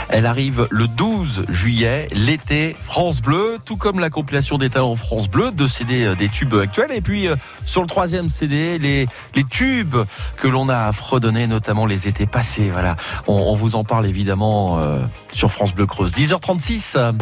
[0.10, 5.28] Elle arrive le 12 juillet, l'été France Bleu, tout comme la compilation des talents France
[5.28, 6.92] Bleu, de CD euh, des tubes actuels.
[6.92, 7.36] Et puis, euh,
[7.66, 9.98] sur le troisième CD, les, les tubes
[10.36, 12.70] que l'on a fredonnés, notamment les étés passés.
[12.72, 15.00] Voilà, on, on vous en parle évidemment euh,
[15.34, 16.14] sur France Bleu Creuse.
[16.14, 17.16] 10h36.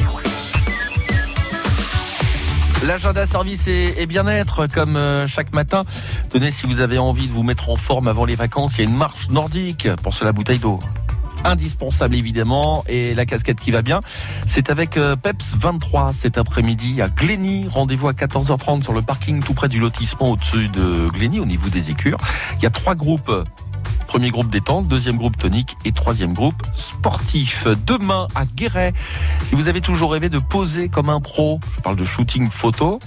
[2.83, 5.85] L'agenda service et, bien-être, comme euh, chaque matin.
[6.29, 8.85] Tenez, si vous avez envie de vous mettre en forme avant les vacances, il y
[8.85, 10.79] a une marche nordique pour cela bouteille d'eau.
[11.45, 14.01] Indispensable évidemment et la casquette qui va bien.
[14.45, 17.67] C'est avec euh, Peps 23 cet après-midi à Glény.
[17.69, 21.69] Rendez-vous à 14h30 sur le parking tout près du lotissement au-dessus de Glény au niveau
[21.69, 22.17] des écures.
[22.57, 23.31] Il y a trois groupes
[24.07, 27.67] Premier groupe détente, deuxième groupe tonique et troisième groupe sportif.
[27.85, 28.93] Demain à Guéret,
[29.43, 32.99] si vous avez toujours rêvé de poser comme un pro, je parle de shooting photo,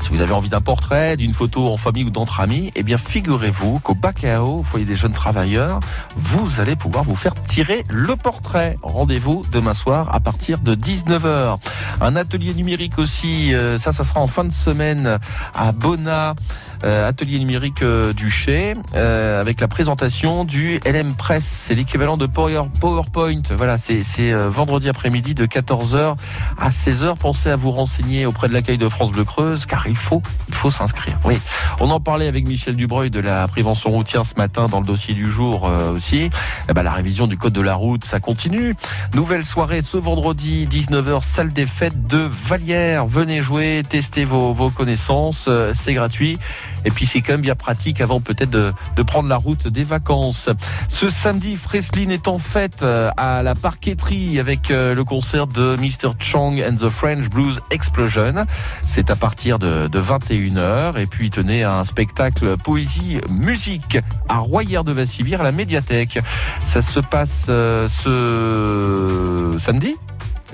[0.00, 2.98] si vous avez envie d'un portrait, d'une photo en famille ou d'entre amis, eh bien
[2.98, 5.80] figurez-vous qu'au Bacao, au foyer des jeunes travailleurs,
[6.16, 8.76] vous allez pouvoir vous faire tirer le portrait.
[8.82, 11.58] Rendez-vous demain soir à partir de 19h.
[12.00, 15.18] Un atelier numérique aussi, euh, ça, ça sera en fin de semaine
[15.54, 16.34] à Bona,
[16.82, 21.44] atelier numérique euh, du Chez, euh, avec la présentation du LM Press.
[21.44, 23.42] C'est l'équivalent de Power- PowerPoint.
[23.56, 26.16] Voilà, c'est euh, vendredi après-midi de 14h
[26.58, 27.16] à 16h.
[27.16, 30.54] Pensez à vous renseigner auprès de l'accueil de France Bleu Creuse, car il faut, il
[30.54, 31.18] faut s'inscrire.
[31.24, 31.38] Oui,
[31.80, 35.14] on en parlait avec Michel Dubreuil de la prévention routière ce matin dans le dossier
[35.14, 36.30] du jour euh, aussi.
[36.68, 38.74] Eh ben, la révision du code de la route, ça continue.
[39.14, 43.06] Nouvelle soirée ce vendredi 19h, salle des fêtes de Vallière.
[43.06, 46.38] Venez jouer, tester vos, vos connaissances, euh, c'est gratuit.
[46.84, 49.84] Et puis c'est quand même bien pratique avant peut-être de, de prendre la route des
[49.84, 50.48] vacances.
[50.88, 55.76] Ce samedi, Freslin est en fête euh, à la parqueterie avec euh, le concert de
[55.76, 56.14] Mr.
[56.18, 58.46] Chang and the French Blues Explosion.
[58.82, 60.98] C'est à partir de, de 21h.
[60.98, 66.20] Et puis tenez un spectacle poésie musique à Royer de Vassivire à la médiathèque.
[66.62, 69.94] Ça se passe euh, ce samedi?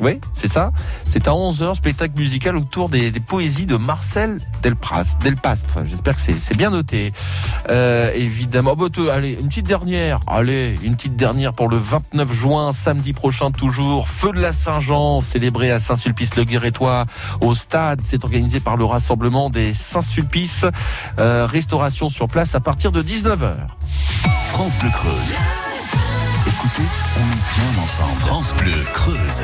[0.00, 0.72] Oui, c'est ça.
[1.04, 5.78] C'est à 11h, spectacle musical autour des, des poésies de Marcel Delpras, Delpastre.
[5.86, 7.12] J'espère que c'est bien noté.
[7.70, 8.74] Euh, évidemment.
[8.74, 10.20] Bah, te- allez, une petite dernière.
[10.26, 14.08] Allez, une petite dernière pour le 29 juin, samedi prochain toujours.
[14.08, 17.06] Feu de la Saint-Jean, célébré à Saint-Sulpice-le-Guérétois
[17.40, 18.00] au stade.
[18.02, 20.64] C'est organisé par le Rassemblement des Saint-Sulpice.
[21.18, 23.54] Euh, restauration sur place à partir de 19h.
[24.48, 25.34] France Bleu Creuse.
[26.64, 26.88] Écoutez,
[27.18, 28.20] on est bien ensemble.
[28.20, 29.42] France Bleu Creuse.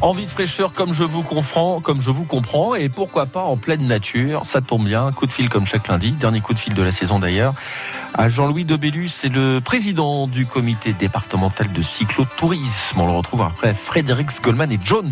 [0.00, 3.56] Envie de fraîcheur comme je vous comprends, comme je vous comprends, et pourquoi pas en
[3.56, 4.42] pleine nature.
[4.44, 5.10] Ça tombe bien.
[5.10, 6.12] Coup de fil comme chaque lundi.
[6.12, 7.54] Dernier coup de fil de la saison d'ailleurs.
[8.14, 13.00] À Jean-Louis Debellus, c'est le président du comité départemental de cyclotourisme.
[13.00, 15.10] On le retrouve après Frédéric Goldman et Jones.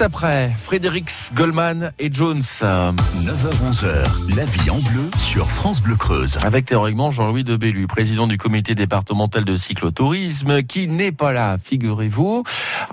[0.00, 2.40] Juste après, Fredericks, Goldman et Jones.
[2.40, 6.38] 9h-11h, la vie en bleu sur France Bleu Creuse.
[6.42, 11.58] Avec théoriquement Jean-Louis de Bellu, président du comité départemental de cyclotourisme, qui n'est pas là,
[11.62, 12.44] figurez-vous.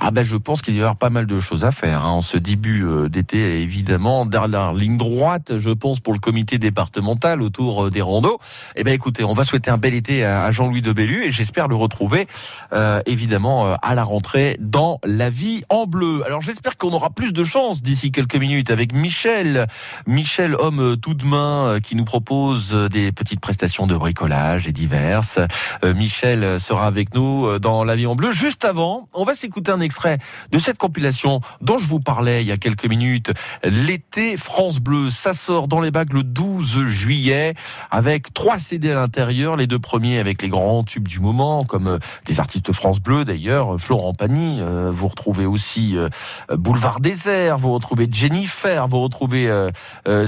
[0.01, 2.22] Ah ben je pense qu'il y avoir pas mal de choses à faire hein, en
[2.22, 4.26] ce début euh, d'été, évidemment.
[4.26, 8.38] Dernière ligne droite, je pense, pour le comité départemental autour euh, des randos.
[8.76, 11.70] Eh ben écoutez, on va souhaiter un bel été à Jean-Louis de Bellu et j'espère
[11.70, 12.28] le retrouver
[12.74, 16.22] euh, évidemment euh, à la rentrée dans la vie en bleu.
[16.26, 19.68] Alors j'espère qu'on aura plus de chance d'ici quelques minutes avec Michel.
[20.08, 23.95] Michel, homme euh, tout de main, euh, qui nous propose euh, des petites prestations de
[23.95, 25.38] bricolage et diverses.
[25.84, 28.32] Michel sera avec nous dans la vie en bleu.
[28.32, 30.18] Juste avant, on va s'écouter un extrait
[30.52, 33.32] de cette compilation dont je vous parlais il y a quelques minutes.
[33.64, 37.54] L'été France Bleu, ça sort dans les bacs le 12 juillet
[37.91, 42.00] avec trois CD à l'intérieur, les deux premiers avec les grands tubes du moment, comme
[42.26, 45.95] des artistes France Bleu d'ailleurs, Florent Pagny, vous retrouvez aussi
[46.52, 46.58] euh,
[46.88, 49.70] Boulevard Désert, vous retrouvez Jennifer, vous retrouvez euh,
[50.08, 50.26] euh,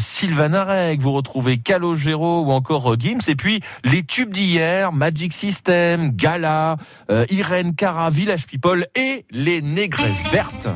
[0.99, 6.75] vous retrouvez Calogero ou encore euh, Gims, et puis les tubes d'hier, Magic System, Gala,
[7.11, 10.67] euh, Irène Cara, Village People et les Négresses Vertes.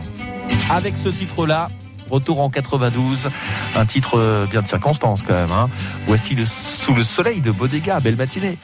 [0.69, 1.67] Avec ce titre-là,
[2.09, 3.29] Retour en 92,
[3.75, 5.51] un titre euh, bien de circonstance quand même.
[5.51, 5.69] Hein.
[6.05, 8.57] Voici le Sous le soleil de Bodega, belle matinée.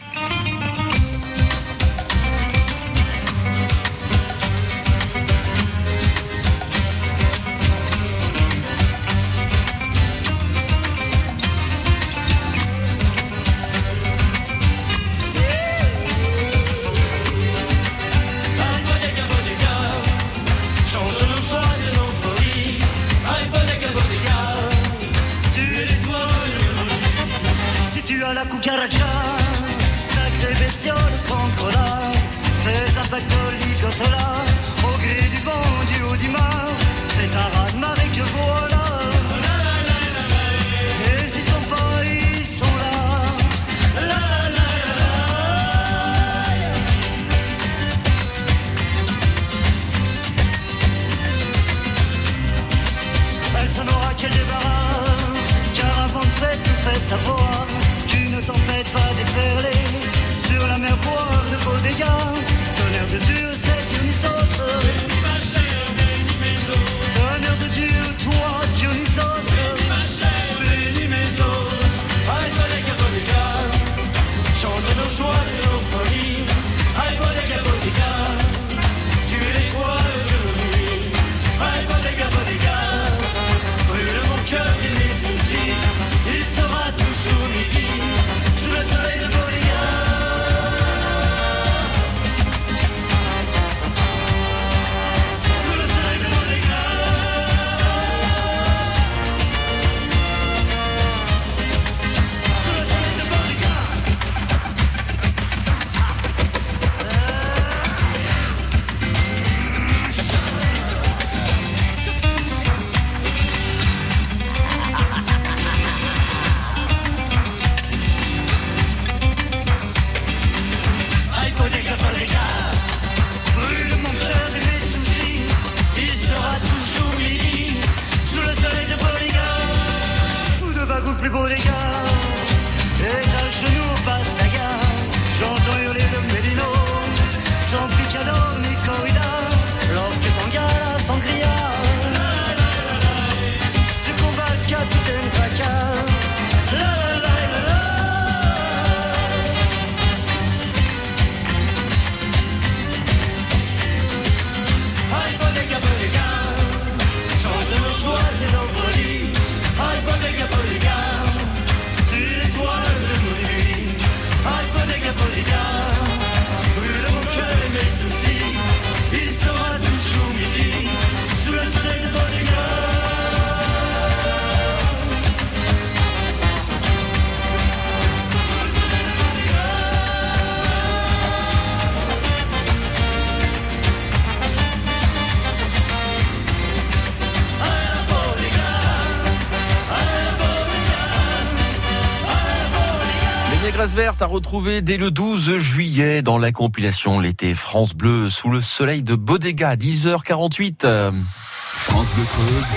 [193.70, 198.28] Les Négresses Vertes à retrouver dès le 12 juillet dans la compilation L'été France Bleu
[198.28, 200.86] sous le soleil de Bodega, 10h48.
[200.86, 201.12] Euh,
[201.44, 202.72] France Bleu Creuse.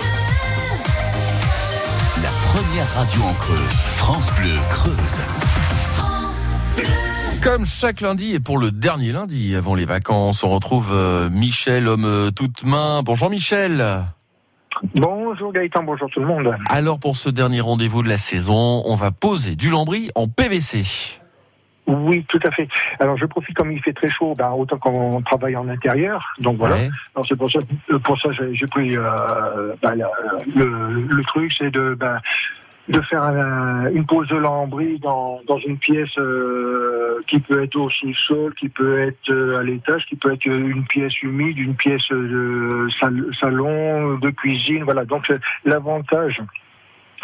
[2.22, 3.80] La première radio en Creuse.
[3.96, 5.18] France Bleu Creuse.
[7.42, 11.88] Comme chaque lundi et pour le dernier lundi avant les vacances, on retrouve euh, Michel,
[11.88, 13.02] homme euh, toute main.
[13.02, 14.04] Bonjour Michel.
[15.32, 16.52] Bonjour Gaëtan, bonjour tout le monde.
[16.68, 20.84] Alors pour ce dernier rendez-vous de la saison, on va poser du lambris en PVC.
[21.86, 22.68] Oui, tout à fait.
[23.00, 26.22] Alors je profite comme il fait très chaud, ben, autant qu'on travaille en intérieur.
[26.38, 26.74] Donc voilà.
[26.74, 26.90] Ouais.
[27.14, 27.60] Alors c'est pour ça,
[28.04, 29.94] pour ça j'ai pris euh, ben,
[30.54, 32.18] le, le truc, c'est de ben,
[32.88, 37.88] de faire un- une pose de lambris dans, une pièce euh, qui peut être au
[37.90, 42.08] sous-sol, qui peut être euh, à l'étage, qui peut être une pièce humide, une pièce
[42.10, 44.82] de sal- salon, de cuisine.
[44.84, 45.04] Voilà.
[45.04, 45.32] Donc
[45.64, 46.40] l'avantage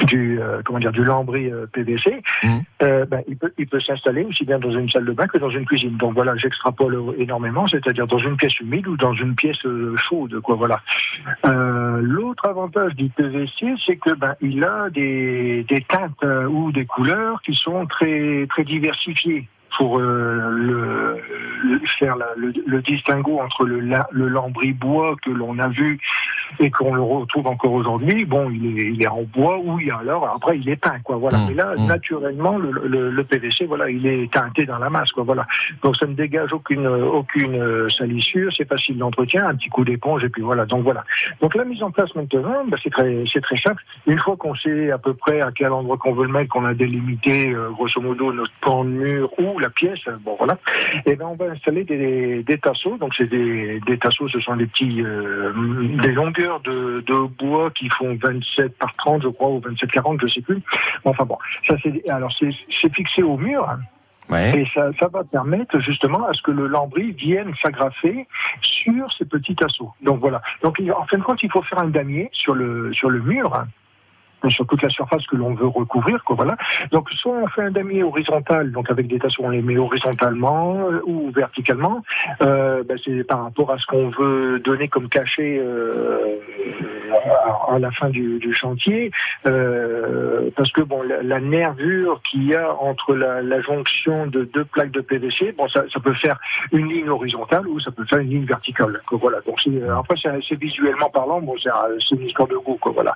[0.07, 2.23] du euh, comment dire du lambris euh, PVC,
[2.83, 5.39] euh, ben, il peut il peut s'installer aussi bien dans une salle de bain que
[5.39, 5.97] dans une cuisine.
[5.97, 9.59] Donc voilà, j'extrapole énormément, c'est-à-dire dans une pièce humide ou dans une pièce
[9.97, 10.57] chaude, quoi.
[10.57, 10.81] Voilà.
[12.01, 17.43] L'autre avantage du PVC, c'est que ben il a des des teintes ou des couleurs
[17.43, 21.17] qui sont très très diversifiées pour euh, le,
[21.63, 25.69] le- faire la- le, le distinguo entre le, la- le lambris bois que l'on a
[25.69, 25.99] vu
[26.61, 28.25] et qu'on le retrouve encore aujourd'hui.
[28.25, 31.17] Bon, il est, il est en bois ou il alors après il est peint quoi.
[31.17, 31.39] Voilà.
[31.49, 35.25] Mais là, naturellement, le, le, le PVC, voilà, il est teinté dans la masse quoi.
[35.25, 35.47] Voilà.
[35.83, 40.29] Donc ça ne dégage aucune aucune salissure, c'est facile d'entretien, un petit coup d'éponge et
[40.29, 40.65] puis voilà.
[40.67, 41.05] Donc voilà.
[41.41, 43.83] Donc la mise en place maintenant, bah, c'est très c'est très simple.
[44.07, 46.65] Une fois qu'on sait à peu près à quel endroit qu'on veut le mettre, qu'on
[46.65, 50.59] a délimité euh, grosso modo notre pan de mur ou la pièce, euh, bon voilà.
[51.07, 52.97] Et ben on va installer des, des tasseaux.
[52.99, 55.53] Donc c'est des, des tasseaux, ce sont des petits euh,
[56.03, 60.21] des longueurs de, de bois qui font 27 par 30 je crois ou 27 40
[60.23, 60.61] je sais plus.
[61.05, 63.69] Enfin bon, ça c'est alors c'est fixé au mur.
[64.31, 68.27] Et ça, ça va permettre justement à ce que le lambris vienne s'agrafer
[68.61, 69.93] sur ces petits tasseaux.
[70.03, 70.43] Donc voilà.
[70.63, 73.65] Donc en fin de compte, il faut faire un damier sur le sur le mur.
[74.49, 76.57] Sur toute la surface que l'on veut recouvrir, quoi, voilà.
[76.93, 80.77] Donc, soit on fait un damier horizontal, donc avec des tasseaux, on les met horizontalement
[80.91, 82.03] euh, ou verticalement.
[82.43, 86.37] Euh, ben, c'est par rapport à ce qu'on veut donner comme cachet euh,
[87.69, 89.11] à, à la fin du, du chantier,
[89.47, 94.45] euh, parce que bon, la, la nervure qu'il y a entre la, la jonction de
[94.45, 96.39] deux plaques de PVC, bon, ça, ça peut faire
[96.73, 99.01] une ligne horizontale ou ça peut faire une ligne verticale.
[99.07, 99.39] quoi, voilà.
[99.47, 100.15] Donc, c'est- après,
[100.49, 103.15] c'est visuellement parlant, bon, c'est un- c'est une histoire de goût, quoi, voilà.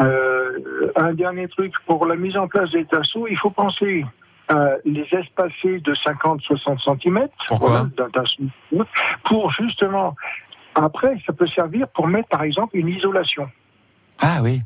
[0.00, 0.53] Euh,
[0.96, 4.04] un dernier truc pour la mise en place des tasseaux, il faut penser
[4.48, 7.28] à les espacer de 50-60 cm
[7.58, 8.50] voilà, d'un tassou,
[9.24, 10.14] pour justement
[10.74, 13.48] après ça peut servir pour mettre par exemple une isolation.
[14.20, 14.60] Ah oui.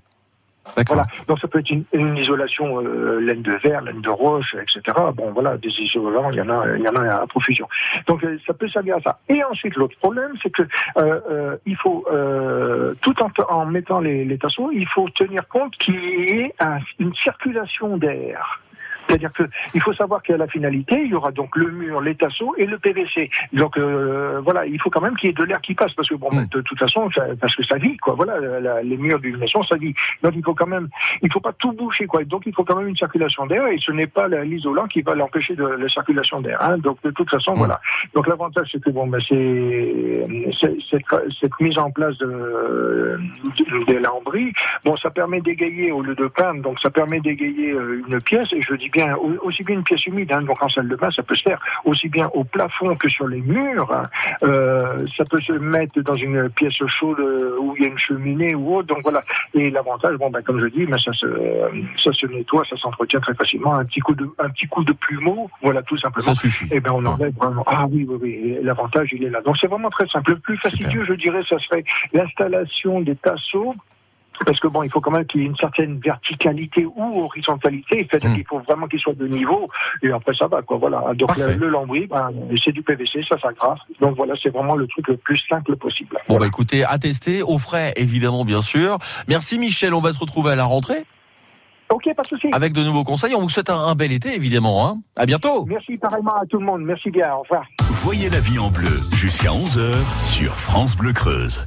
[0.87, 1.05] Voilà.
[1.27, 4.81] Donc ça peut être une, une isolation euh, laine de verre, laine de roche, etc.
[5.15, 7.69] Bon voilà, des isolants, il y en a, il y en a à profusion.
[8.07, 9.19] Donc euh, ça peut servir à ça.
[9.29, 14.01] Et ensuite l'autre problème, c'est que euh, euh, il faut euh, tout en, en mettant
[14.01, 18.61] les, les tasseaux, il faut tenir compte qu'il y ait un- une circulation d'air.
[19.09, 19.45] C'est-à-dire que
[19.75, 22.67] il faut savoir qu'à la finalité, il y aura donc le mur, les tasseaux et
[22.67, 23.31] le PVC.
[23.55, 26.09] Donc euh, voilà, il faut quand même qu'il y ait de l'air qui passe parce
[26.09, 28.15] que bon, de toute façon, ça- parce que ça vit quoi.
[28.15, 29.95] Voilà, la- les murs d'une maison, ça vit.
[30.23, 30.89] Donc il faut quand même,
[31.23, 32.23] il faut pas tout boucher quoi.
[32.25, 35.01] Donc il faut quand même une circulation d'air et ce n'est pas la- l'isolant qui
[35.03, 36.59] va l'empêcher de la circulation d'air.
[36.63, 36.77] hein.
[36.79, 37.81] Donc de toute façon, voilà.
[38.15, 40.27] Donc l'avantage c'est que bon, ben, c'est
[40.91, 41.03] cette,
[41.41, 42.27] cette mise en place de,
[43.59, 44.53] de- des lambris,
[44.85, 46.63] bon, ça permet d'égayer au lieu de peindre.
[46.63, 49.85] Donc ça permet d'égayer euh, une pièce et je dis bien au- aussi bien une
[49.85, 50.33] pièce humide.
[50.33, 50.43] hein.
[50.43, 53.27] donc en salle de bain, ça peut se faire aussi bien au plafond que sur
[53.29, 53.91] les murs.
[53.93, 54.05] hein.
[54.43, 57.99] Euh, ça peut se mettre dans une pièce chaude euh, où il y a une
[57.99, 58.89] cheminée ou autre.
[58.89, 59.23] Donc voilà.
[59.55, 61.27] Et l'avantage, bon, ben, comme je dis, ben, ça se
[62.03, 63.75] ça se nettoie, ça s'entretient très facilement.
[63.75, 66.35] Un petit coup de un petit coup de plumeau, voilà tout simplement.
[66.35, 66.67] Ça suffit.
[66.73, 67.65] Et ben on enlève vraiment.
[67.67, 68.59] Ah oui, oui, oui.
[68.63, 69.41] L'avantage, il est là.
[69.43, 70.31] Donc c'est vraiment très simple.
[70.33, 73.75] Le plus fastidieux, je dirais, ça serait l'installation des tasseaux.
[74.45, 78.07] Parce que bon, il faut quand même qu'il y ait une certaine verticalité ou horizontalité,
[78.11, 79.69] c'est-à-dire qu'il faut vraiment qu'il soit de niveau,
[80.03, 81.03] et après ça va, quoi, voilà.
[81.15, 82.31] Donc le, le lambris, ben,
[82.65, 83.81] c'est du PVC, ça s'agrafe.
[84.01, 86.19] Donc voilà, c'est vraiment le truc le plus simple possible.
[86.29, 88.99] Bon bah écoutez, à tester, au frais évidemment bien sûr.
[89.29, 91.05] Merci Michel, on va se retrouver à la rentrée.
[91.91, 92.49] Ok, pas de souci.
[92.53, 94.87] Avec de nouveaux conseils, on vous souhaite un, un bel été évidemment.
[94.87, 95.01] Hein.
[95.17, 95.65] À bientôt.
[95.67, 96.83] Merci pareillement à tout le monde.
[96.83, 97.33] Merci bien.
[97.33, 97.65] Au revoir.
[97.91, 101.67] Voyez la vie en bleu jusqu'à 11h sur France Bleu Creuse.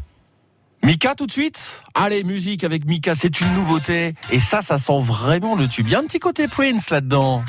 [0.84, 4.16] Mika tout de suite Allez, musique avec Mika, c'est une nouveauté.
[4.32, 5.88] Et ça, ça sent vraiment le tube.
[5.88, 7.44] Il y a un petit côté Prince là-dedans.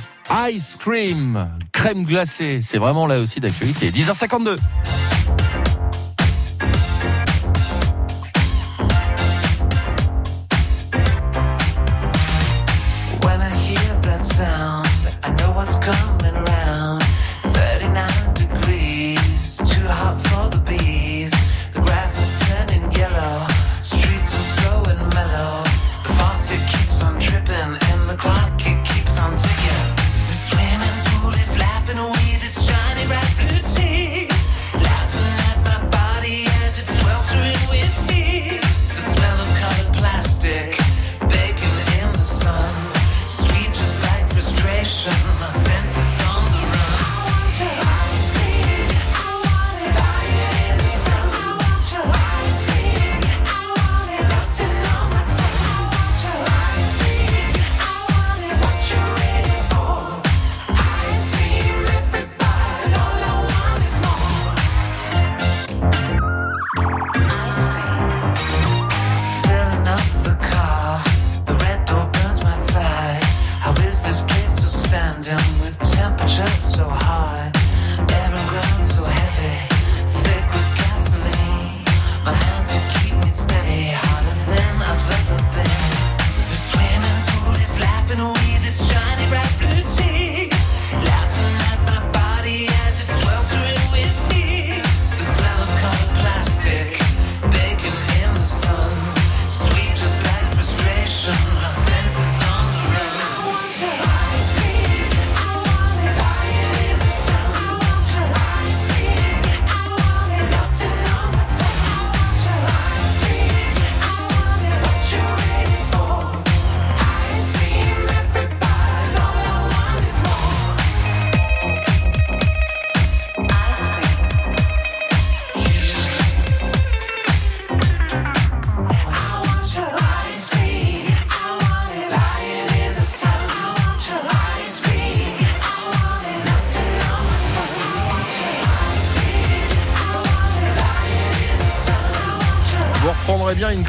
[0.50, 2.60] Ice cream, crème glacée.
[2.62, 3.90] C'est vraiment là aussi d'actualité.
[3.90, 4.58] 10h52.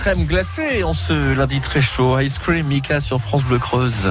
[0.03, 2.19] Crème glacée en ce lundi très chaud.
[2.19, 4.03] Ice Cream Mika sur France Bleu Creuse.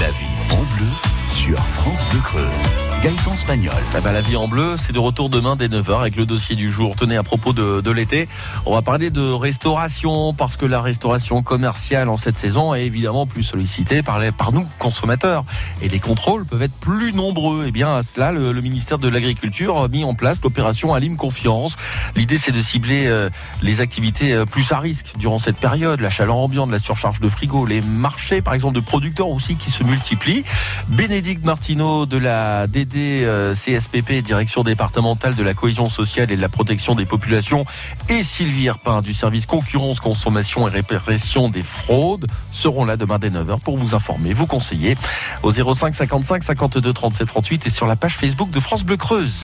[0.00, 0.88] La vie en bleu
[1.28, 2.77] sur France Bleu Creuse.
[3.02, 3.72] Gaëtan Spagnol.
[3.94, 6.56] Ah bah, la vie en bleu, c'est de retour demain dès 9h avec le dossier
[6.56, 6.96] du jour.
[6.96, 8.28] Tenez, à propos de, l'été,
[8.66, 13.24] on va parler de restauration parce que la restauration commerciale en cette saison est évidemment
[13.24, 15.44] plus sollicitée par, par nous, consommateurs.
[15.80, 17.66] Et les contrôles peuvent être plus nombreux.
[17.68, 21.16] Et bien, à cela, le, le ministère de l'Agriculture a mis en place l'opération Alim
[21.16, 21.76] Confiance.
[22.16, 23.30] L'idée, c'est de cibler euh,
[23.62, 26.00] les activités euh, plus à risque durant cette période.
[26.00, 29.70] La chaleur ambiante, la surcharge de frigo, les marchés, par exemple, de producteurs aussi qui
[29.70, 30.42] se multiplient.
[30.88, 36.40] Bénédicte Martineau de la DD euh, CSPP, direction départementale de la cohésion sociale et de
[36.40, 37.64] la protection des populations,
[38.08, 43.30] et Sylvie Herpin du service concurrence, consommation et répression des fraudes seront là demain dès
[43.30, 44.96] 9h pour vous informer, vous conseiller
[45.42, 49.36] au 05 55 52 37 38 et sur la page Facebook de France Bleu Creuse.